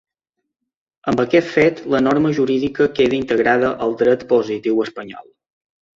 [1.11, 5.33] Amb aquest fet la norma jurídica queda integrada al dret positiu espanyol.